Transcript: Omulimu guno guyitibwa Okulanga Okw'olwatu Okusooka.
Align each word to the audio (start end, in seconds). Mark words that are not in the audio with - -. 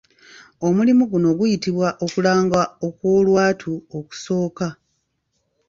Omulimu 0.67 1.03
guno 1.11 1.29
guyitibwa 1.37 1.87
Okulanga 2.05 2.61
Okw'olwatu 2.87 3.71
Okusooka. 3.97 4.67